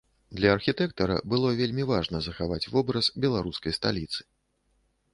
[0.37, 4.21] Для архітэктара было вельмі важна захаваць вобраз беларускай сталіцы.